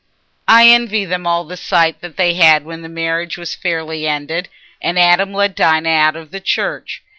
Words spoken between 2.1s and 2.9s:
had when the